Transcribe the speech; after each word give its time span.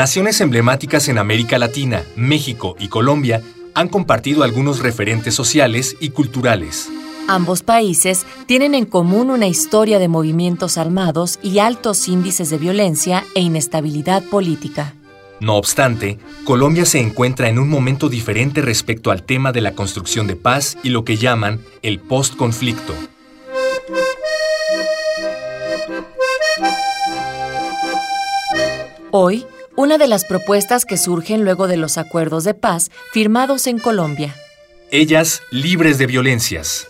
Naciones 0.00 0.40
emblemáticas 0.40 1.08
en 1.08 1.18
América 1.18 1.58
Latina, 1.58 2.04
México 2.16 2.74
y 2.78 2.88
Colombia 2.88 3.42
han 3.74 3.88
compartido 3.88 4.44
algunos 4.44 4.78
referentes 4.78 5.34
sociales 5.34 5.94
y 6.00 6.08
culturales. 6.08 6.88
Ambos 7.28 7.62
países 7.62 8.24
tienen 8.46 8.74
en 8.74 8.86
común 8.86 9.28
una 9.28 9.46
historia 9.46 9.98
de 9.98 10.08
movimientos 10.08 10.78
armados 10.78 11.38
y 11.42 11.58
altos 11.58 12.08
índices 12.08 12.48
de 12.48 12.56
violencia 12.56 13.24
e 13.34 13.42
inestabilidad 13.42 14.22
política. 14.22 14.94
No 15.38 15.56
obstante, 15.56 16.18
Colombia 16.44 16.86
se 16.86 16.98
encuentra 16.98 17.50
en 17.50 17.58
un 17.58 17.68
momento 17.68 18.08
diferente 18.08 18.62
respecto 18.62 19.10
al 19.10 19.22
tema 19.22 19.52
de 19.52 19.60
la 19.60 19.74
construcción 19.74 20.26
de 20.26 20.36
paz 20.36 20.78
y 20.82 20.88
lo 20.88 21.04
que 21.04 21.18
llaman 21.18 21.60
el 21.82 22.00
post-conflicto. 22.00 22.94
Hoy, 29.10 29.44
una 29.76 29.98
de 29.98 30.08
las 30.08 30.24
propuestas 30.24 30.84
que 30.84 30.96
surgen 30.96 31.44
luego 31.44 31.68
de 31.68 31.76
los 31.76 31.98
acuerdos 31.98 32.44
de 32.44 32.54
paz 32.54 32.90
firmados 33.12 33.66
en 33.66 33.78
Colombia. 33.78 34.34
Ellas 34.90 35.42
libres 35.50 35.98
de 35.98 36.06
violencias. 36.06 36.88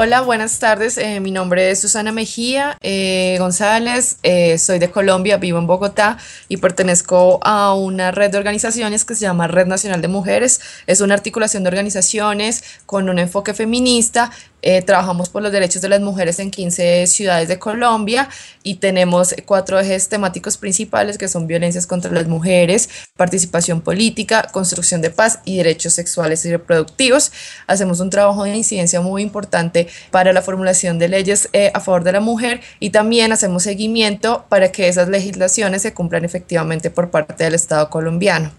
Hola, 0.00 0.20
buenas 0.20 0.60
tardes. 0.60 0.96
Eh, 0.96 1.18
mi 1.18 1.32
nombre 1.32 1.72
es 1.72 1.80
Susana 1.80 2.12
Mejía 2.12 2.78
eh, 2.82 3.34
González. 3.40 4.18
Eh, 4.22 4.56
soy 4.56 4.78
de 4.78 4.92
Colombia, 4.92 5.38
vivo 5.38 5.58
en 5.58 5.66
Bogotá 5.66 6.18
y 6.48 6.58
pertenezco 6.58 7.40
a 7.42 7.74
una 7.74 8.12
red 8.12 8.30
de 8.30 8.38
organizaciones 8.38 9.04
que 9.04 9.16
se 9.16 9.22
llama 9.22 9.48
Red 9.48 9.66
Nacional 9.66 10.00
de 10.00 10.06
Mujeres. 10.06 10.60
Es 10.86 11.00
una 11.00 11.14
articulación 11.14 11.64
de 11.64 11.70
organizaciones 11.70 12.62
con 12.86 13.08
un 13.08 13.18
enfoque 13.18 13.54
feminista 13.54 14.30
eh, 14.62 14.82
trabajamos 14.82 15.28
por 15.28 15.42
los 15.42 15.52
derechos 15.52 15.82
de 15.82 15.88
las 15.88 16.00
mujeres 16.00 16.38
en 16.40 16.50
15 16.50 17.06
ciudades 17.06 17.48
de 17.48 17.58
Colombia 17.58 18.28
y 18.62 18.76
tenemos 18.76 19.34
cuatro 19.46 19.78
ejes 19.78 20.08
temáticos 20.08 20.56
principales 20.56 21.16
que 21.16 21.28
son 21.28 21.46
violencias 21.46 21.86
contra 21.86 22.10
las 22.10 22.26
mujeres, 22.26 22.88
participación 23.16 23.80
política, 23.80 24.48
construcción 24.52 25.00
de 25.00 25.10
paz 25.10 25.40
y 25.44 25.58
derechos 25.58 25.92
sexuales 25.92 26.44
y 26.44 26.50
reproductivos. 26.50 27.32
Hacemos 27.66 28.00
un 28.00 28.10
trabajo 28.10 28.44
de 28.44 28.56
incidencia 28.56 29.00
muy 29.00 29.22
importante 29.22 29.88
para 30.10 30.32
la 30.32 30.42
formulación 30.42 30.98
de 30.98 31.08
leyes 31.08 31.48
eh, 31.52 31.70
a 31.74 31.80
favor 31.80 32.02
de 32.02 32.12
la 32.12 32.20
mujer 32.20 32.60
y 32.80 32.90
también 32.90 33.32
hacemos 33.32 33.62
seguimiento 33.62 34.44
para 34.48 34.72
que 34.72 34.88
esas 34.88 35.08
legislaciones 35.08 35.82
se 35.82 35.94
cumplan 35.94 36.24
efectivamente 36.24 36.90
por 36.90 37.10
parte 37.10 37.44
del 37.44 37.54
Estado 37.54 37.90
colombiano. 37.90 38.50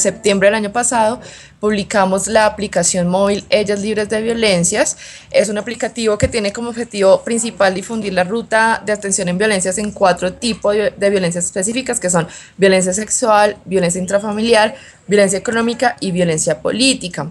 Septiembre 0.00 0.48
del 0.48 0.56
año 0.56 0.72
pasado 0.72 1.20
publicamos 1.60 2.26
la 2.26 2.46
aplicación 2.46 3.06
móvil 3.06 3.44
Ellas 3.50 3.80
Libres 3.80 4.08
de 4.08 4.22
Violencias. 4.22 4.96
Es 5.30 5.48
un 5.48 5.58
aplicativo 5.58 6.18
que 6.18 6.26
tiene 6.26 6.52
como 6.52 6.70
objetivo 6.70 7.22
principal 7.22 7.74
difundir 7.74 8.14
la 8.14 8.24
ruta 8.24 8.82
de 8.84 8.92
atención 8.92 9.28
en 9.28 9.38
violencias 9.38 9.78
en 9.78 9.92
cuatro 9.92 10.32
tipos 10.32 10.74
de 10.74 11.10
violencias 11.10 11.44
específicas, 11.44 12.00
que 12.00 12.10
son 12.10 12.26
violencia 12.56 12.92
sexual, 12.92 13.56
violencia 13.66 14.00
intrafamiliar, 14.00 14.74
violencia 15.06 15.38
económica 15.38 15.96
y 16.00 16.10
violencia 16.10 16.60
política. 16.60 17.28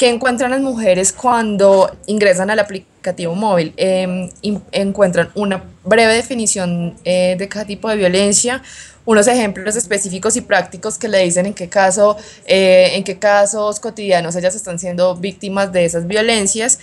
¿Qué 0.00 0.08
encuentran 0.08 0.50
las 0.50 0.62
mujeres 0.62 1.12
cuando 1.12 1.94
ingresan 2.06 2.48
al 2.48 2.58
aplicativo 2.58 3.34
móvil? 3.34 3.74
Em, 3.76 4.30
encuentran 4.72 5.28
una 5.34 5.62
breve 5.84 6.14
definición 6.14 6.96
eh, 7.04 7.36
de 7.38 7.48
cada 7.50 7.66
tipo 7.66 7.86
de 7.90 7.96
violencia, 7.96 8.62
unos 9.04 9.26
ejemplos 9.26 9.76
específicos 9.76 10.36
y 10.36 10.40
prácticos 10.40 10.96
que 10.96 11.06
le 11.06 11.18
dicen 11.18 11.44
en 11.44 11.52
qué 11.52 11.68
caso, 11.68 12.16
eh, 12.46 12.92
en 12.94 13.04
qué 13.04 13.18
casos 13.18 13.78
cotidianos 13.78 14.34
ellas 14.36 14.54
están 14.54 14.78
siendo 14.78 15.16
víctimas 15.16 15.70
de 15.70 15.84
esas 15.84 16.06
violencias, 16.06 16.78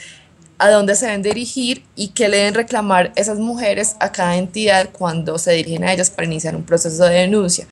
a 0.59 0.69
dónde 0.69 0.94
se 0.94 1.07
deben 1.07 1.23
dirigir 1.23 1.83
y 1.95 2.09
qué 2.09 2.29
deben 2.29 2.53
reclamar 2.53 3.13
esas 3.16 3.39
mujeres 3.39 3.95
a 4.00 4.11
cada 4.11 4.38
entidad 4.38 4.89
cuando 4.91 5.39
se 5.39 5.53
dirigen 5.53 5.85
a 5.85 5.91
ellas 5.91 6.11
para 6.11 6.27
iniciar 6.27 6.56
un 6.56 6.66
proceso 6.66 7.03
de 7.06 7.16
denuncia. 7.16 7.66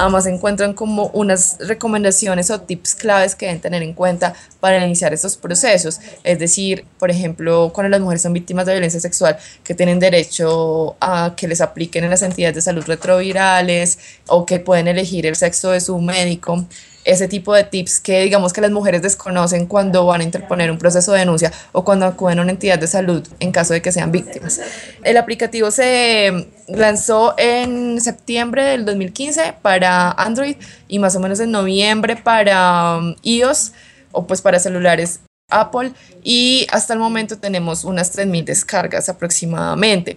Además 0.00 0.24
encuentran 0.24 0.72
como 0.72 1.08
unas 1.08 1.58
recomendaciones 1.60 2.50
o 2.50 2.58
tips 2.58 2.94
claves 2.94 3.34
que 3.34 3.44
deben 3.44 3.60
tener 3.60 3.82
en 3.82 3.92
cuenta 3.92 4.32
para 4.58 4.82
iniciar 4.82 5.12
estos 5.12 5.36
procesos. 5.36 6.00
Es 6.24 6.38
decir, 6.38 6.86
por 6.98 7.10
ejemplo, 7.10 7.70
cuando 7.74 7.90
las 7.90 8.00
mujeres 8.00 8.22
son 8.22 8.32
víctimas 8.32 8.64
de 8.64 8.72
violencia 8.72 8.98
sexual, 8.98 9.36
que 9.62 9.74
tienen 9.74 10.00
derecho 10.00 10.96
a 11.02 11.34
que 11.36 11.46
les 11.46 11.60
apliquen 11.60 12.04
en 12.04 12.10
las 12.10 12.22
entidades 12.22 12.54
de 12.54 12.62
salud 12.62 12.82
retrovirales 12.86 13.98
o 14.26 14.46
que 14.46 14.58
pueden 14.58 14.88
elegir 14.88 15.26
el 15.26 15.36
sexo 15.36 15.70
de 15.70 15.82
su 15.82 15.98
médico 15.98 16.64
ese 17.04 17.28
tipo 17.28 17.54
de 17.54 17.64
tips 17.64 18.00
que 18.00 18.22
digamos 18.22 18.52
que 18.52 18.60
las 18.60 18.70
mujeres 18.70 19.02
desconocen 19.02 19.66
cuando 19.66 20.04
van 20.06 20.20
a 20.20 20.24
interponer 20.24 20.70
un 20.70 20.78
proceso 20.78 21.12
de 21.12 21.20
denuncia 21.20 21.52
o 21.72 21.84
cuando 21.84 22.06
acuden 22.06 22.38
a 22.38 22.42
una 22.42 22.52
entidad 22.52 22.78
de 22.78 22.86
salud 22.86 23.26
en 23.38 23.52
caso 23.52 23.72
de 23.72 23.82
que 23.82 23.92
sean 23.92 24.12
víctimas. 24.12 24.60
El 25.02 25.16
aplicativo 25.16 25.70
se 25.70 26.48
lanzó 26.68 27.34
en 27.38 28.00
septiembre 28.00 28.64
del 28.64 28.84
2015 28.84 29.54
para 29.62 30.10
Android 30.12 30.56
y 30.88 30.98
más 30.98 31.16
o 31.16 31.20
menos 31.20 31.40
en 31.40 31.50
noviembre 31.50 32.16
para 32.16 32.98
um, 32.98 33.14
iOS 33.22 33.72
o 34.12 34.26
pues 34.26 34.42
para 34.42 34.58
celulares 34.58 35.20
Apple 35.48 35.92
y 36.22 36.66
hasta 36.70 36.94
el 36.94 37.00
momento 37.00 37.38
tenemos 37.38 37.84
unas 37.84 38.16
3.000 38.16 38.44
descargas 38.44 39.08
aproximadamente. 39.08 40.16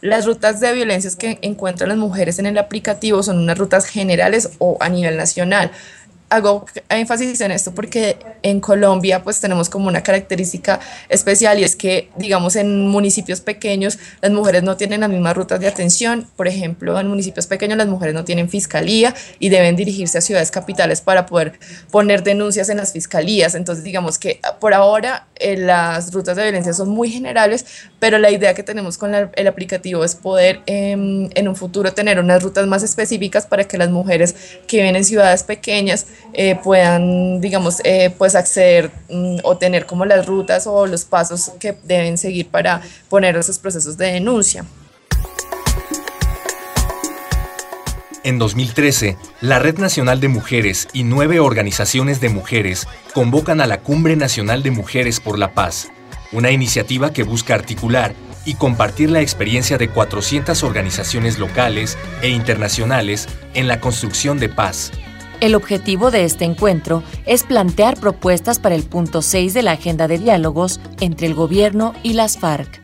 Las 0.00 0.24
rutas 0.24 0.60
de 0.60 0.72
violencias 0.72 1.14
que 1.14 1.38
encuentran 1.42 1.90
las 1.90 1.98
mujeres 1.98 2.38
en 2.38 2.46
el 2.46 2.56
aplicativo 2.56 3.22
son 3.22 3.38
unas 3.38 3.58
rutas 3.58 3.84
generales 3.84 4.50
o 4.58 4.78
a 4.80 4.88
nivel 4.88 5.18
nacional 5.18 5.72
hago 6.30 6.64
énfasis 6.88 7.40
en 7.40 7.50
esto 7.50 7.74
porque 7.74 8.16
en 8.42 8.60
Colombia 8.60 9.22
pues 9.22 9.40
tenemos 9.40 9.68
como 9.68 9.88
una 9.88 10.02
característica 10.02 10.80
especial 11.08 11.58
y 11.58 11.64
es 11.64 11.76
que 11.76 12.08
digamos 12.16 12.56
en 12.56 12.88
municipios 12.88 13.40
pequeños 13.40 13.98
las 14.22 14.30
mujeres 14.30 14.62
no 14.62 14.76
tienen 14.76 15.00
las 15.00 15.10
mismas 15.10 15.36
rutas 15.36 15.60
de 15.60 15.66
atención, 15.66 16.26
por 16.36 16.46
ejemplo 16.46 16.98
en 16.98 17.08
municipios 17.08 17.46
pequeños 17.46 17.76
las 17.76 17.88
mujeres 17.88 18.14
no 18.14 18.24
tienen 18.24 18.48
fiscalía 18.48 19.14
y 19.40 19.48
deben 19.48 19.74
dirigirse 19.74 20.18
a 20.18 20.20
ciudades 20.20 20.50
capitales 20.50 21.00
para 21.00 21.26
poder 21.26 21.58
poner 21.90 22.22
denuncias 22.22 22.68
en 22.68 22.76
las 22.76 22.92
fiscalías, 22.92 23.56
entonces 23.56 23.84
digamos 23.84 24.18
que 24.18 24.40
por 24.60 24.72
ahora 24.72 25.26
eh, 25.34 25.56
las 25.56 26.12
rutas 26.12 26.36
de 26.36 26.44
violencia 26.44 26.72
son 26.72 26.90
muy 26.90 27.10
generales, 27.10 27.66
pero 27.98 28.18
la 28.18 28.30
idea 28.30 28.54
que 28.54 28.62
tenemos 28.62 28.98
con 28.98 29.14
el 29.14 29.46
aplicativo 29.48 30.04
es 30.04 30.14
poder 30.14 30.60
em, 30.66 31.28
en 31.34 31.48
un 31.48 31.56
futuro 31.56 31.92
tener 31.92 32.20
unas 32.20 32.42
rutas 32.42 32.66
más 32.66 32.82
específicas 32.82 33.46
para 33.46 33.64
que 33.64 33.78
las 33.78 33.90
mujeres 33.90 34.36
que 34.68 34.76
viven 34.78 34.96
en 34.96 35.04
ciudades 35.04 35.42
pequeñas 35.42 36.06
eh, 36.32 36.56
puedan, 36.62 37.40
digamos, 37.40 37.80
eh, 37.84 38.10
pues 38.16 38.34
acceder 38.34 38.90
mm, 39.08 39.38
o 39.42 39.56
tener 39.56 39.86
como 39.86 40.04
las 40.04 40.26
rutas 40.26 40.66
o 40.66 40.86
los 40.86 41.04
pasos 41.04 41.52
que 41.58 41.76
deben 41.84 42.18
seguir 42.18 42.48
para 42.48 42.80
poner 43.08 43.36
esos 43.36 43.58
procesos 43.58 43.96
de 43.96 44.12
denuncia. 44.12 44.64
En 48.22 48.38
2013, 48.38 49.16
la 49.40 49.58
Red 49.58 49.78
Nacional 49.78 50.20
de 50.20 50.28
Mujeres 50.28 50.88
y 50.92 51.04
nueve 51.04 51.40
organizaciones 51.40 52.20
de 52.20 52.28
mujeres 52.28 52.86
convocan 53.14 53.62
a 53.62 53.66
la 53.66 53.80
Cumbre 53.80 54.14
Nacional 54.14 54.62
de 54.62 54.70
Mujeres 54.70 55.20
por 55.20 55.38
la 55.38 55.54
Paz, 55.54 55.88
una 56.30 56.50
iniciativa 56.50 57.14
que 57.14 57.22
busca 57.22 57.54
articular 57.54 58.14
y 58.44 58.54
compartir 58.54 59.10
la 59.10 59.22
experiencia 59.22 59.78
de 59.78 59.88
400 59.88 60.62
organizaciones 60.62 61.38
locales 61.38 61.96
e 62.20 62.28
internacionales 62.28 63.26
en 63.54 63.68
la 63.68 63.80
construcción 63.80 64.38
de 64.38 64.48
paz, 64.50 64.92
el 65.40 65.54
objetivo 65.54 66.10
de 66.10 66.24
este 66.24 66.44
encuentro 66.44 67.02
es 67.26 67.44
plantear 67.44 67.98
propuestas 67.98 68.58
para 68.58 68.74
el 68.74 68.82
punto 68.82 69.22
6 69.22 69.54
de 69.54 69.62
la 69.62 69.72
agenda 69.72 70.08
de 70.08 70.18
diálogos 70.18 70.80
entre 71.00 71.26
el 71.26 71.34
gobierno 71.34 71.94
y 72.02 72.12
las 72.12 72.38
FARC. 72.38 72.79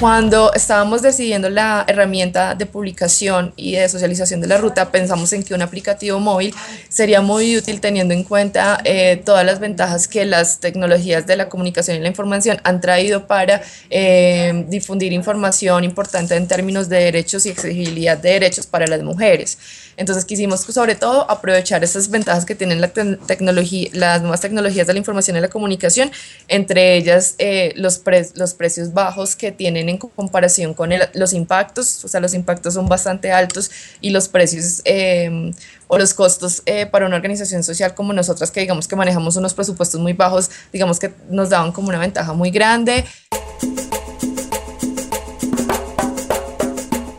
Cuando 0.00 0.52
estábamos 0.54 1.02
decidiendo 1.02 1.48
la 1.48 1.84
herramienta 1.86 2.56
de 2.56 2.66
publicación 2.66 3.52
y 3.56 3.76
de 3.76 3.88
socialización 3.88 4.40
de 4.40 4.48
la 4.48 4.58
ruta, 4.58 4.90
pensamos 4.90 5.32
en 5.32 5.44
que 5.44 5.54
un 5.54 5.62
aplicativo 5.62 6.18
móvil 6.18 6.52
sería 6.88 7.20
muy 7.20 7.56
útil 7.56 7.80
teniendo 7.80 8.12
en 8.12 8.24
cuenta 8.24 8.80
eh, 8.84 9.22
todas 9.24 9.46
las 9.46 9.60
ventajas 9.60 10.08
que 10.08 10.24
las 10.24 10.58
tecnologías 10.58 11.26
de 11.26 11.36
la 11.36 11.48
comunicación 11.48 11.96
y 11.96 12.00
la 12.00 12.08
información 12.08 12.58
han 12.64 12.80
traído 12.80 13.28
para 13.28 13.62
eh, 13.88 14.64
difundir 14.68 15.12
información 15.12 15.84
importante 15.84 16.34
en 16.34 16.48
términos 16.48 16.88
de 16.88 16.96
derechos 16.96 17.46
y 17.46 17.50
exigibilidad 17.50 18.18
de 18.18 18.30
derechos 18.30 18.66
para 18.66 18.88
las 18.88 19.02
mujeres. 19.02 19.58
Entonces 19.96 20.24
quisimos 20.24 20.60
sobre 20.60 20.94
todo 20.94 21.30
aprovechar 21.30 21.84
esas 21.84 22.10
ventajas 22.10 22.44
que 22.44 22.54
tienen 22.54 22.80
la 22.80 22.88
tecnología, 22.88 23.88
las 23.92 24.20
nuevas 24.22 24.40
tecnologías 24.40 24.86
de 24.86 24.92
la 24.92 24.98
información 24.98 25.36
y 25.36 25.40
la 25.40 25.48
comunicación, 25.48 26.10
entre 26.48 26.96
ellas 26.96 27.34
eh, 27.38 27.72
los, 27.76 28.02
los 28.34 28.54
precios 28.54 28.92
bajos 28.92 29.36
que 29.36 29.52
tienen 29.52 29.88
en 29.88 29.98
comparación 29.98 30.74
con 30.74 30.90
los 31.14 31.32
impactos, 31.32 32.04
o 32.04 32.08
sea, 32.08 32.20
los 32.20 32.34
impactos 32.34 32.74
son 32.74 32.88
bastante 32.88 33.32
altos 33.32 33.70
y 34.00 34.10
los 34.10 34.28
precios 34.28 34.82
em, 34.84 35.52
o 35.88 35.98
los 35.98 36.14
costos 36.14 36.62
eh, 36.66 36.86
para 36.86 37.06
una 37.06 37.16
organización 37.16 37.62
social 37.62 37.94
como 37.94 38.12
nosotras 38.12 38.50
que 38.50 38.60
digamos 38.60 38.88
que 38.88 38.96
manejamos 38.96 39.36
unos 39.36 39.54
presupuestos 39.54 40.00
muy 40.00 40.12
bajos, 40.12 40.50
digamos 40.72 40.98
que 40.98 41.12
nos 41.28 41.50
daban 41.50 41.72
como 41.72 41.88
una 41.88 41.98
ventaja 41.98 42.32
muy 42.32 42.50
grande. 42.50 43.04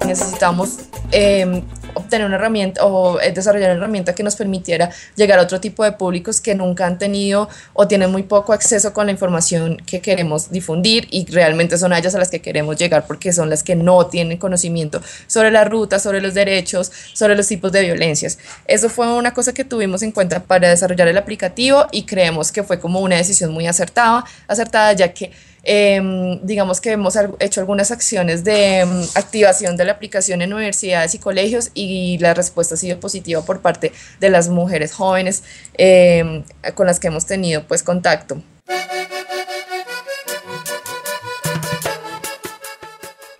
Necesitamos 0.06 0.78
eh, 1.12 1.64
obtener 1.96 2.28
una 2.28 2.36
herramienta 2.36 2.86
o 2.86 3.20
eh, 3.20 3.32
desarrollar 3.32 3.72
una 3.72 3.80
herramienta 3.80 4.14
que 4.14 4.24
nos 4.24 4.36
permitiera 4.36 4.90
llegar 5.16 5.40
a 5.40 5.42
otro 5.42 5.60
tipo 5.60 5.84
de 5.84 5.92
públicos 5.94 6.40
que 6.40 6.56
nunca 6.56 6.86
han 6.86 6.98
tenido 6.98 7.50
o 7.74 7.88
tienen 7.88 8.12
muy 8.12 8.24
poco 8.24 8.54
acceso 8.54 8.94
con 8.94 9.08
la 9.08 9.12
información 9.12 9.78
que 9.86 10.02
queremos 10.02 10.52
difundir 10.52 11.08
y 11.10 11.26
realmente 11.32 11.78
son 11.78 11.94
ellas 11.94 12.16
a 12.16 12.20
las 12.20 12.30
que 12.30 12.42
queremos 12.42 12.78
llegar 12.78 13.08
porque 13.08 13.34
son 13.34 13.50
las 13.50 13.64
que 13.64 13.76
no 13.76 14.06
tienen 14.08 14.38
conocimiento 14.38 15.02
sobre 15.28 15.52
la 15.52 15.64
ruta, 15.64 16.00
sobre 16.00 16.22
los 16.22 16.34
derechos, 16.34 16.92
sobre 17.14 17.36
los 17.36 17.48
tipos 17.48 17.72
de 17.72 17.82
violencias. 17.82 18.38
Eso 18.68 18.90
fue 18.90 19.12
una 19.14 19.34
cosa 19.34 19.54
que 19.54 19.64
tuvimos 19.64 20.02
en 20.04 20.12
cuenta 20.12 20.44
para 20.44 20.70
desarrollar 20.70 21.08
el 21.08 21.18
aplicativo 21.18 21.88
y 21.92 22.04
creemos 22.04 22.52
que 22.52 22.64
fue 22.64 22.80
como 22.80 23.00
una 23.00 23.16
decisión 23.16 23.52
muy 23.52 23.68
acertada, 23.68 24.26
acertada 24.48 24.94
ya 24.94 25.14
que 25.14 25.32
Em, 25.68 26.40
digamos 26.44 26.80
que 26.80 26.92
hemos 26.92 27.18
hecho 27.40 27.60
algunas 27.60 27.90
acciones 27.90 28.44
de 28.44 28.82
em, 28.82 29.02
activación 29.16 29.76
de 29.76 29.86
la 29.86 29.94
aplicación 29.94 30.44
en 30.44 30.54
universidades 30.54 31.16
y 31.16 31.20
colegios 31.20 31.72
y 31.74 32.20
la 32.20 32.36
respuesta 32.36 32.76
ha 32.76 32.78
sido 32.78 33.00
positiva 33.00 33.44
por 33.44 33.62
parte 33.62 33.92
de 34.20 34.30
las 34.30 34.48
mujeres 34.48 34.94
jóvenes 34.94 35.44
em, 35.74 36.44
con 36.76 36.86
las 36.86 37.00
que 37.00 37.08
hemos 37.08 37.26
tenido 37.26 37.64
pues 37.64 37.82
contacto. 37.82 38.42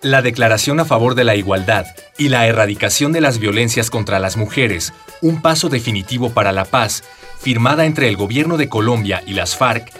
La 0.02 0.22
Declaración 0.22 0.80
a 0.80 0.84
favor 0.84 1.14
de 1.14 1.24
la 1.24 1.36
igualdad 1.36 1.86
y 2.18 2.28
la 2.28 2.46
erradicación 2.46 3.12
de 3.12 3.20
las 3.20 3.38
violencias 3.38 3.90
contra 3.90 4.18
las 4.18 4.36
mujeres, 4.36 4.92
un 5.20 5.42
paso 5.42 5.68
definitivo 5.68 6.30
para 6.30 6.52
la 6.52 6.64
paz, 6.64 7.02
firmada 7.40 7.86
entre 7.86 8.08
el 8.08 8.16
Gobierno 8.16 8.56
de 8.56 8.68
Colombia 8.68 9.22
y 9.26 9.34
las 9.34 9.56
FARC, 9.56 9.92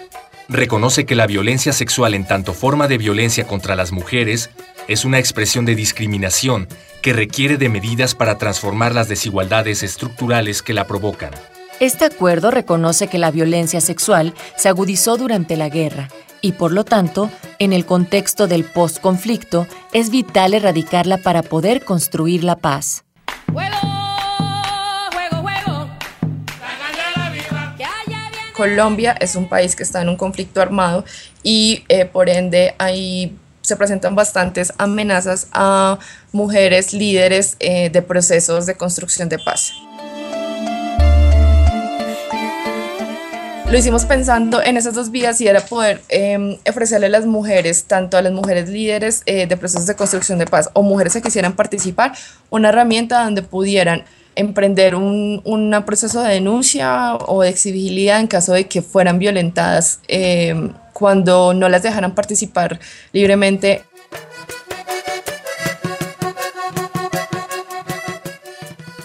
reconoce 0.49 1.05
que 1.05 1.15
la 1.15 1.27
violencia 1.27 1.73
sexual 1.73 2.13
en 2.13 2.25
tanto 2.25 2.53
forma 2.53 2.87
de 2.87 2.97
violencia 2.97 3.45
contra 3.45 3.75
las 3.75 3.91
mujeres 3.91 4.49
es 4.87 5.05
una 5.05 5.19
expresión 5.19 5.65
de 5.65 5.75
discriminación 5.75 6.67
que 7.01 7.13
requiere 7.13 7.57
de 7.57 7.69
medidas 7.69 8.15
para 8.15 8.37
transformar 8.37 8.93
las 8.93 9.07
desigualdades 9.07 9.83
estructurales 9.83 10.61
que 10.61 10.73
la 10.73 10.87
provocan. 10.87 11.31
Este 11.79 12.05
acuerdo 12.05 12.49
reconoce 12.49 13.07
que 13.07 13.17
la 13.17 13.31
violencia 13.31 13.81
sexual 13.81 14.33
se 14.55 14.69
agudizó 14.69 15.17
durante 15.17 15.57
la 15.57 15.69
guerra 15.69 16.09
y 16.41 16.53
por 16.53 16.71
lo 16.71 16.83
tanto, 16.83 17.29
en 17.59 17.73
el 17.73 17.85
contexto 17.85 18.47
del 18.47 18.63
postconflicto, 18.63 19.67
es 19.93 20.09
vital 20.09 20.53
erradicarla 20.53 21.17
para 21.17 21.41
poder 21.43 21.83
construir 21.83 22.43
la 22.43 22.55
paz. 22.55 23.03
Colombia 28.57 29.15
es 29.19 29.35
un 29.35 29.47
país 29.47 29.75
que 29.75 29.83
está 29.83 30.01
en 30.01 30.09
un 30.09 30.17
conflicto 30.17 30.59
armado 30.61 31.05
y 31.43 31.83
eh, 31.89 32.05
por 32.05 32.27
ende 32.27 32.73
ahí 32.79 33.37
se 33.61 33.75
presentan 33.75 34.15
bastantes 34.15 34.73
amenazas 34.79 35.47
a 35.51 35.99
mujeres 36.31 36.91
líderes 36.91 37.55
eh, 37.59 37.91
de 37.91 38.01
procesos 38.01 38.65
de 38.65 38.73
construcción 38.73 39.29
de 39.29 39.37
paz. 39.37 39.73
Lo 43.69 43.77
hicimos 43.77 44.05
pensando 44.05 44.63
en 44.63 44.77
esas 44.77 44.95
dos 44.95 45.11
vías 45.11 45.39
y 45.39 45.47
era 45.47 45.59
poder 45.59 46.01
em, 46.09 46.57
ofrecerle 46.67 47.07
a 47.07 47.09
las 47.09 47.25
mujeres, 47.25 47.83
tanto 47.83 48.17
a 48.17 48.21
las 48.23 48.31
mujeres 48.31 48.69
líderes 48.69 49.21
eh, 49.25 49.45
de 49.45 49.57
procesos 49.57 49.85
de 49.85 49.95
construcción 49.95 50.39
de 50.39 50.47
paz 50.47 50.69
o 50.73 50.81
mujeres 50.81 51.13
que 51.13 51.21
quisieran 51.21 51.53
participar, 51.53 52.13
una 52.49 52.69
herramienta 52.69 53.23
donde 53.23 53.43
pudieran 53.43 54.03
emprender 54.37 54.95
un, 54.95 55.83
proceso 55.85 56.21
de 56.21 56.33
denuncia 56.35 57.15
o 57.15 57.41
de 57.41 57.49
exigibilidad 57.49 58.19
en 58.19 58.27
caso 58.27 58.53
de 58.53 58.67
que 58.67 58.81
fueran 58.81 59.19
violentadas 59.19 59.99
eh, 60.07 60.71
cuando 60.93 61.53
no 61.53 61.69
las 61.69 61.83
dejaran 61.83 62.15
participar 62.15 62.79
libremente. 63.11 63.83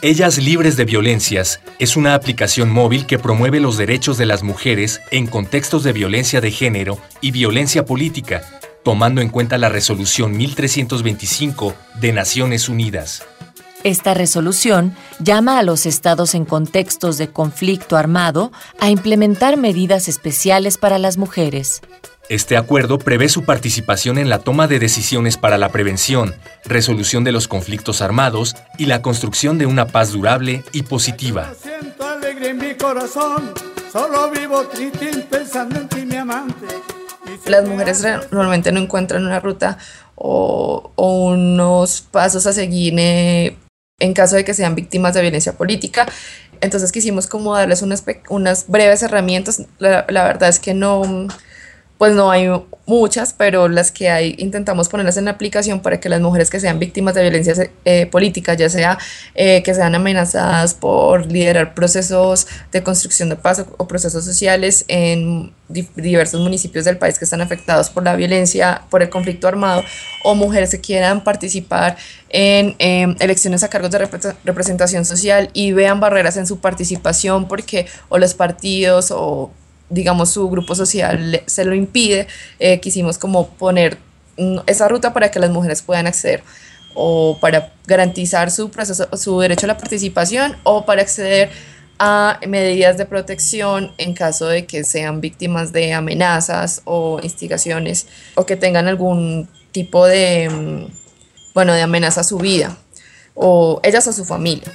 Ellas 0.03 0.39
Libres 0.39 0.77
de 0.77 0.85
Violencias 0.85 1.61
es 1.79 1.97
una 1.97 2.15
aplicación 2.15 2.71
móvil 2.71 3.07
que 3.07 3.21
promueve 3.21 3.61
los 3.61 3.79
derechos 3.79 4.19
de 4.19 4.27
las 4.27 4.43
mujeres 4.43 5.01
en 5.13 5.29
contextos 5.29 5.85
de 5.85 5.93
violencia 5.93 6.41
de 6.41 6.51
género 6.51 6.99
y 7.21 7.31
violencia 7.31 7.85
política, 7.85 8.43
tomando 8.83 9.21
en 9.21 9.29
cuenta 9.29 9.59
la 9.59 9.69
resolución 9.69 10.37
1325 10.37 11.75
de 12.01 12.13
Naciones 12.13 12.69
Unidas. 12.69 13.23
Esta 13.85 14.15
resolución 14.15 14.95
llama 15.19 15.59
a 15.59 15.65
los 15.65 15.87
estados 15.87 16.37
en 16.37 16.45
contextos 16.45 17.19
de 17.19 17.29
conflicto 17.29 17.97
armado 17.97 18.53
a 18.79 18.91
implementar 18.91 19.57
medidas 19.57 20.07
especiales 20.07 20.79
para 20.79 20.99
las 20.99 21.17
mujeres. 21.17 21.81
Este 22.29 22.57
acuerdo 22.57 22.99
prevé 22.99 23.29
su 23.29 23.45
participación 23.45 24.19
en 24.19 24.31
la 24.31 24.39
toma 24.39 24.69
de 24.69 24.79
decisiones 24.79 25.37
para 25.37 25.59
la 25.59 25.71
prevención, 25.71 26.35
resolución 26.65 27.25
de 27.25 27.33
los 27.33 27.49
conflictos 27.49 28.01
armados 28.01 28.55
y 28.79 28.87
la 28.87 29.03
construcción 29.03 29.59
de 29.59 29.67
una 29.67 29.89
paz 29.89 30.13
durable 30.13 30.63
y 30.73 30.83
positiva. 30.83 31.53
Las 37.47 37.69
mujeres 37.69 38.07
normalmente 38.31 38.71
no 38.71 38.81
encuentran 38.81 39.27
una 39.27 39.41
ruta 39.41 39.79
o, 40.15 40.93
unos 40.97 42.01
pasos 42.01 42.47
a 42.47 42.53
seguir 42.53 42.95
eh, 42.97 43.57
en 44.03 44.15
caso 44.15 44.37
de 44.37 44.45
que 44.45 44.53
sean 44.53 44.75
víctimas 44.75 45.15
de 45.15 45.23
violencia 45.23 45.53
política. 45.53 46.07
Entonces 46.61 46.93
quisimos 46.93 47.27
como 47.27 47.55
darles 47.55 47.83
unas, 47.83 48.05
unas 48.29 48.67
breves 48.69 49.03
herramientas. 49.03 49.63
La, 49.79 50.05
la 50.09 50.25
verdad 50.25 50.49
es 50.49 50.59
que 50.59 50.75
no, 50.75 51.29
pues 51.99 52.13
no 52.15 52.31
hay 52.31 52.49
muchas, 52.87 53.33
pero 53.33 53.69
las 53.69 53.93
que 53.93 54.11
hay 54.11 54.35
intentamos 54.39 54.89
ponerlas 54.89 55.17
en 55.17 55.29
aplicación 55.29 55.81
para 55.81 56.01
que 56.01 56.09
las 56.09 56.21
mujeres 56.21 56.51
que 56.51 56.59
sean 56.59 56.79
víctimas 56.79 57.15
de 57.15 57.23
violencia 57.23 57.55
eh, 57.85 58.07
política, 58.07 58.55
ya 58.55 58.69
sea 58.69 58.99
eh, 59.35 59.63
que 59.63 59.75
sean 59.75 59.95
amenazadas 59.95 60.75
por 60.75 61.31
liderar 61.31 61.75
procesos 61.75 62.47
de 62.73 62.83
construcción 62.83 63.29
de 63.29 63.37
paz 63.37 63.65
o, 63.77 63.87
procesos 63.87 64.25
sociales 64.25 64.85
en 64.89 65.53
diversos 65.69 66.41
municipios 66.41 66.85
del 66.85 66.99
país 66.99 67.19
que 67.19 67.25
están 67.25 67.41
afectados 67.41 67.89
por 67.89 68.03
la 68.03 68.15
violencia, 68.17 68.83
por 68.91 69.03
el 69.03 69.09
conflicto 69.09 69.49
armado, 69.49 69.83
o 70.23 70.35
mujeres 70.35 70.71
que 70.71 70.81
quieran 70.81 71.25
participar 71.25 71.97
en 72.29 72.75
em, 72.79 73.17
elecciones 73.21 73.63
a 73.63 73.69
cargos 73.69 73.91
de 73.91 74.09
representación 74.45 75.05
social 75.05 75.51
y 75.53 75.73
vean 75.73 76.01
barreras 76.01 76.37
en 76.37 76.47
su 76.47 76.59
participación 76.61 77.49
porque 77.49 77.87
o 78.09 78.19
los 78.19 78.35
partidos 78.35 79.11
o 79.11 79.51
digamos, 79.93 80.31
su 80.31 80.49
grupo 80.49 80.75
social 80.75 81.43
se 81.47 81.65
lo 81.65 81.75
impide, 81.75 82.27
eh, 82.59 82.81
quisimos 82.81 83.19
como 83.19 83.49
poner 83.49 83.99
esa 84.67 84.89
ruta 84.89 85.13
para 85.13 85.31
que 85.31 85.39
las 85.39 85.51
mujeres 85.51 85.83
puedan 85.83 86.07
acceder 86.07 86.43
o 86.95 87.39
para 87.41 87.73
garantizar 87.87 88.51
su, 88.51 88.71
proceso, 88.71 89.09
su 89.17 89.39
derecho 89.41 89.67
a 89.67 89.69
la 89.69 89.77
participación 89.77 90.57
o 90.65 90.85
para 90.85 91.03
acceder 91.03 91.51
a 91.99 92.41
medidas 92.49 92.97
de 92.97 93.05
protección 93.05 93.93
en 93.99 94.15
caso 94.15 94.47
de 94.47 94.67
que 94.67 94.83
sean 94.85 95.21
víctimas 95.21 95.73
de 95.73 95.93
amenazas 95.93 96.83
o 96.85 97.21
instigaciones 97.23 98.07
o 98.35 98.47
que 98.47 98.57
tengan 98.57 98.89
algún 98.89 99.49
tipo 99.73 100.07
de, 100.07 100.49
mm, 100.51 100.87
bueno, 101.55 101.75
de 101.75 101.83
amenaza 101.83 102.23
a 102.23 102.25
su 102.25 102.39
vida 102.39 102.77
o 103.35 103.81
ellas 103.83 104.09
a 104.09 104.13
su 104.13 104.25
familia. 104.25 104.73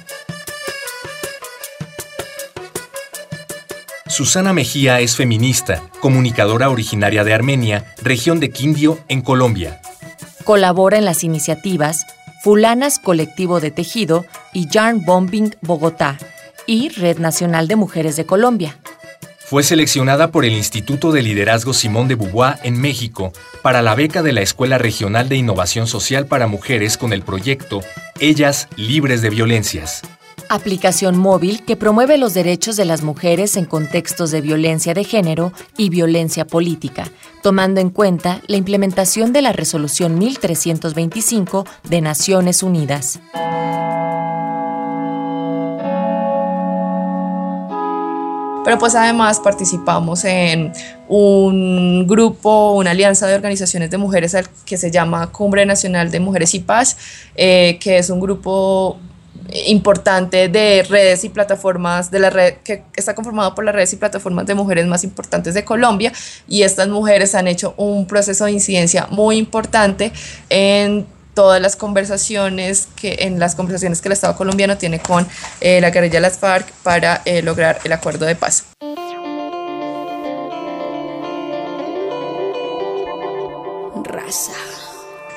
Susana 4.18 4.52
Mejía 4.52 4.98
es 4.98 5.14
feminista, 5.14 5.80
comunicadora 6.00 6.70
originaria 6.70 7.22
de 7.22 7.32
Armenia, 7.32 7.84
región 8.02 8.40
de 8.40 8.50
Quindio, 8.50 8.98
en 9.06 9.22
Colombia. 9.22 9.80
Colabora 10.42 10.98
en 10.98 11.04
las 11.04 11.22
iniciativas 11.22 12.04
Fulanas 12.42 12.98
Colectivo 12.98 13.60
de 13.60 13.70
Tejido 13.70 14.26
y 14.52 14.68
Yarn 14.68 15.04
Bombing 15.04 15.54
Bogotá 15.60 16.18
y 16.66 16.88
Red 16.88 17.18
Nacional 17.18 17.68
de 17.68 17.76
Mujeres 17.76 18.16
de 18.16 18.26
Colombia. 18.26 18.76
Fue 19.38 19.62
seleccionada 19.62 20.32
por 20.32 20.44
el 20.44 20.54
Instituto 20.54 21.12
de 21.12 21.22
Liderazgo 21.22 21.72
Simón 21.72 22.08
de 22.08 22.16
Beauvoir 22.16 22.58
en 22.64 22.80
México 22.80 23.32
para 23.62 23.82
la 23.82 23.94
beca 23.94 24.24
de 24.24 24.32
la 24.32 24.40
Escuela 24.40 24.78
Regional 24.78 25.28
de 25.28 25.36
Innovación 25.36 25.86
Social 25.86 26.26
para 26.26 26.48
Mujeres 26.48 26.98
con 26.98 27.12
el 27.12 27.22
proyecto 27.22 27.82
Ellas 28.18 28.66
Libres 28.74 29.22
de 29.22 29.30
Violencias. 29.30 30.02
Aplicación 30.48 31.18
móvil 31.18 31.64
que 31.64 31.76
promueve 31.76 32.18
los 32.18 32.34
derechos 32.34 32.76
de 32.76 32.84
las 32.84 33.02
mujeres 33.02 33.56
en 33.56 33.64
contextos 33.64 34.30
de 34.30 34.40
violencia 34.40 34.94
de 34.94 35.04
género 35.04 35.52
y 35.76 35.90
violencia 35.90 36.46
política, 36.46 37.10
tomando 37.42 37.80
en 37.80 37.90
cuenta 37.90 38.40
la 38.46 38.56
implementación 38.56 39.32
de 39.32 39.42
la 39.42 39.52
Resolución 39.52 40.18
1325 40.18 41.66
de 41.88 42.00
Naciones 42.00 42.62
Unidas. 42.62 43.20
pero 48.68 48.78
pues 48.78 48.94
además 48.94 49.40
participamos 49.40 50.26
en 50.26 50.74
un 51.08 52.06
grupo, 52.06 52.72
una 52.72 52.90
alianza 52.90 53.26
de 53.26 53.34
organizaciones 53.34 53.88
de 53.88 53.96
mujeres 53.96 54.36
que 54.66 54.76
se 54.76 54.90
llama 54.90 55.32
Cumbre 55.32 55.64
Nacional 55.64 56.10
de 56.10 56.20
Mujeres 56.20 56.52
y 56.52 56.58
Paz, 56.58 56.98
eh, 57.34 57.78
que 57.80 57.96
es 57.96 58.10
un 58.10 58.20
grupo 58.20 58.98
importante 59.66 60.48
de 60.48 60.84
redes 60.88 61.24
y 61.24 61.28
plataformas 61.28 62.10
de 62.10 62.18
la 62.18 62.30
red 62.30 62.54
que 62.64 62.84
está 62.94 63.14
conformado 63.14 63.54
por 63.54 63.64
las 63.64 63.74
redes 63.74 63.92
y 63.92 63.96
plataformas 63.96 64.46
de 64.46 64.54
mujeres 64.54 64.86
más 64.86 65.04
importantes 65.04 65.54
de 65.54 65.64
Colombia 65.64 66.12
y 66.46 66.62
estas 66.62 66.88
mujeres 66.88 67.34
han 67.34 67.48
hecho 67.48 67.74
un 67.76 68.06
proceso 68.06 68.44
de 68.44 68.52
incidencia 68.52 69.06
muy 69.10 69.36
importante 69.36 70.12
en 70.50 71.06
todas 71.34 71.62
las 71.62 71.76
conversaciones 71.76 72.88
que 72.96 73.18
en 73.20 73.38
las 73.38 73.54
conversaciones 73.54 74.00
que 74.00 74.08
el 74.08 74.12
Estado 74.12 74.36
colombiano 74.36 74.76
tiene 74.76 74.98
con 74.98 75.26
eh, 75.60 75.80
la 75.80 75.90
guerrilla 75.90 76.20
las 76.20 76.36
FARC 76.36 76.70
para 76.82 77.22
eh, 77.24 77.42
lograr 77.42 77.78
el 77.84 77.92
acuerdo 77.92 78.26
de 78.26 78.34
paz. 78.34 78.64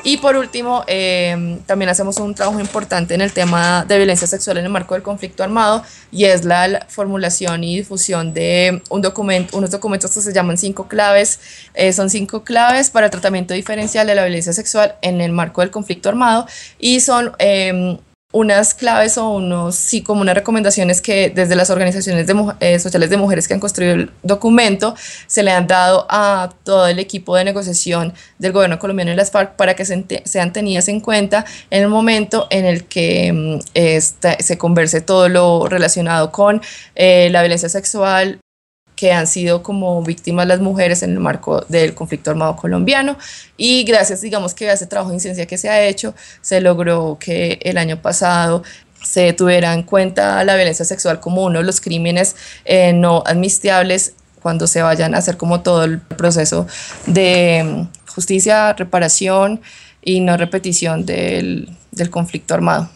Y 0.04 0.18
por 0.18 0.36
último, 0.36 0.84
eh, 0.88 1.60
también 1.66 1.90
hacemos 1.90 2.18
un 2.18 2.34
trabajo 2.34 2.60
importante 2.60 3.14
en 3.14 3.22
el 3.22 3.32
tema 3.32 3.86
de 3.86 3.98
violencia 3.98 4.28
sexual 4.28 4.58
en 4.58 4.66
el 4.66 4.72
marco 4.72 4.96
del 4.96 5.04
conflicto 5.04 5.44
armado 5.44 5.84
y 6.12 6.26
es 6.26 6.44
la, 6.44 6.86
formulación 6.90 7.64
y 7.64 7.78
difusión 7.78 8.34
de 8.34 8.82
un 8.90 9.02
documento, 9.02 9.58
unos 9.58 9.72
documentos 9.72 10.14
que 10.14 10.22
se 10.22 10.34
llaman 10.34 10.58
cinco 10.58 10.88
claves. 10.88 11.40
Eh, 11.74 11.94
son 11.94 12.10
cinco 12.10 12.44
claves 12.44 12.90
para 12.90 13.08
el 13.08 13.12
tratamiento 13.12 13.54
diferencial 13.54 14.08
de 14.08 14.16
la 14.16 14.24
violencia 14.24 14.54
sexual 14.54 14.96
en 15.02 15.22
el 15.22 15.32
marco 15.32 15.62
del 15.62 15.72
conflicto 15.72 16.10
armado 16.10 16.48
y 16.80 17.00
son... 17.00 17.34
Eh, 17.40 17.98
unas 18.32 18.74
claves 18.74 19.18
o 19.18 19.30
unos, 19.30 19.76
sí, 19.76 20.02
como 20.02 20.22
unas 20.22 20.36
recomendaciones 20.36 21.02
que 21.02 21.30
desde 21.30 21.56
las 21.56 21.70
organizaciones 21.70 22.28
eh, 22.60 22.80
sociales 22.80 23.10
de 23.10 23.18
mujeres 23.18 23.48
que 23.48 23.54
han 23.54 23.60
construido 23.60 23.94
el 23.94 24.12
documento 24.24 24.96
se 25.28 25.44
le 25.44 25.52
han 25.52 25.68
dado 25.68 26.06
a 26.10 26.50
todo 26.64 26.88
el 26.88 27.00
equipo 27.00 27.36
de 27.36 27.44
negociación 27.44 28.14
del 28.40 28.52
gobierno 28.52 28.80
colombiano 28.80 29.12
y 29.12 29.16
las 29.16 29.32
FARC 29.32 29.56
para 29.56 29.76
que 29.76 29.86
sean 29.86 30.54
tenidas 30.54 30.88
en 30.88 31.02
cuenta 31.02 31.46
en 31.70 31.84
el 31.84 31.90
momento 31.90 32.48
en 32.50 32.66
el 32.66 32.86
que 32.86 33.32
mm, 33.34 33.60
se 34.40 34.58
converse 34.58 35.02
todo 35.02 35.30
lo 35.30 35.68
relacionado 35.68 36.32
con 36.32 36.62
eh, 36.96 37.30
la 37.32 37.42
violencia 37.42 37.70
sexual, 37.70 38.40
que 39.02 39.12
han 39.12 39.26
sido 39.26 39.64
como 39.64 40.04
víctimas 40.04 40.46
las 40.46 40.60
mujeres 40.60 41.02
en 41.02 41.10
el 41.10 41.20
marco 41.20 41.66
del 41.70 41.96
conflicto 41.96 42.30
armado 42.30 42.56
colombiano 42.56 43.18
y 43.58 43.84
gracias 43.84 44.22
digamos 44.22 44.54
que 44.54 44.70
a 44.70 44.74
ese 44.74 44.86
trabajo 44.86 45.10
de 45.10 45.16
incidencia 45.16 45.48
que 45.48 45.58
se 45.58 45.70
ha 45.70 45.84
hecho 45.84 46.14
se 46.42 46.62
logró 46.62 47.18
que 47.20 47.58
el 47.64 47.80
año 47.80 48.00
pasado 48.00 48.62
se 49.04 49.34
tuviera 49.34 49.74
en 49.74 49.82
cuenta 49.82 50.44
la 50.44 50.54
violencia 50.54 50.86
sexual 50.86 51.20
como 51.20 51.44
uno 51.44 51.58
de 51.58 51.66
los 51.66 51.82
crímenes 51.82 52.36
eh, 52.64 52.94
no 52.94 53.24
admisibles 53.26 54.14
cuando 54.40 54.68
se 54.68 54.84
vayan 54.84 55.16
a 55.16 55.18
hacer 55.18 55.36
como 55.36 55.62
todo 55.62 55.84
el 55.84 56.00
proceso 56.00 56.68
de 57.08 57.64
mm, 57.66 58.14
justicia, 58.14 58.74
reparación 58.74 59.62
y 60.04 60.20
no 60.20 60.38
repetición 60.38 61.08
del, 61.08 61.76
del 61.92 62.12
conflicto 62.12 62.54
armado. 62.54 62.88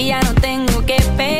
y 0.00 0.06
ya 0.06 0.20
no 0.22 0.34
tengo 0.34 0.80
que 0.86 0.96
pedir. 1.16 1.39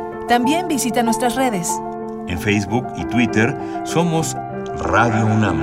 También 0.31 0.69
visita 0.69 1.03
nuestras 1.03 1.35
redes. 1.35 1.69
En 2.29 2.39
Facebook 2.39 2.87
y 2.95 3.03
Twitter 3.03 3.53
somos 3.83 4.33
Radio 4.77 5.25
UNAM. 5.25 5.59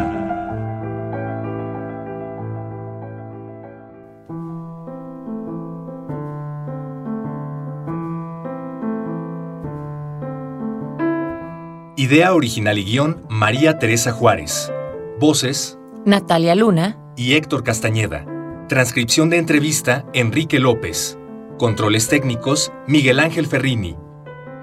Idea 11.97 12.35
original 12.35 12.77
y 12.77 12.85
guion 12.85 13.25
María 13.31 13.79
Teresa 13.79 14.13
Juárez. 14.13 14.71
Voces 15.19 15.79
Natalia 16.05 16.55
Luna 16.55 16.99
y 17.17 17.37
Héctor 17.37 17.65
Castañeda. 17.65 18.27
Transcripción 18.69 19.31
de 19.31 19.39
entrevista 19.39 20.05
Enrique 20.13 20.59
López. 20.59 21.19
Controles 21.57 22.09
técnicos 22.09 22.71
Miguel 22.87 23.19
Ángel 23.19 23.47
Ferrini. 23.47 23.97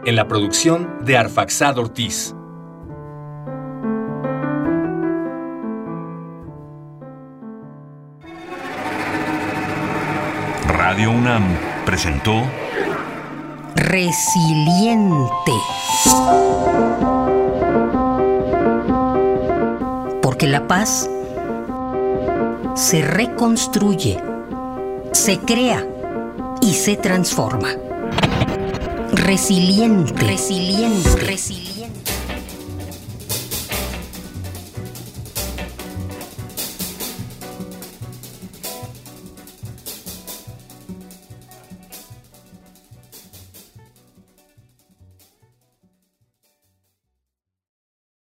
En 0.06 0.16
la 0.16 0.28
producción 0.28 1.04
de 1.04 1.18
Arfaxad 1.18 1.80
Ortiz. 1.80 2.36
Radio 10.68 11.10
UNAM 11.10 11.44
presentó 11.88 12.44
Resiliente. 13.74 15.52
Porque 20.22 20.46
la 20.46 20.68
paz 20.68 21.10
se 22.76 23.02
reconstruye, 23.02 24.22
se 25.14 25.40
crea 25.40 25.84
y 26.62 26.76
se 26.76 26.96
transforma. 26.96 27.70
Resiliente, 29.26 30.14
resiliente, 30.24 31.16
resiliente. 31.26 31.65